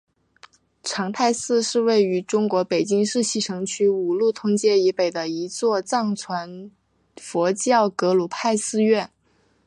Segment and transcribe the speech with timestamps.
[0.81, 6.71] 长泰寺是位于中国北京市西城区五路通街以北的一座藏传
[7.17, 9.11] 佛教格鲁派寺院。